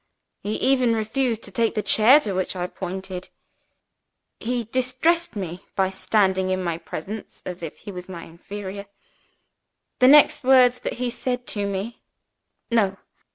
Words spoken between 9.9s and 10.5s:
The next